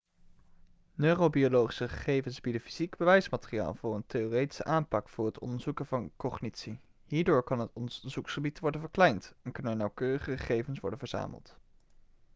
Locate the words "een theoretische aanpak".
3.95-5.09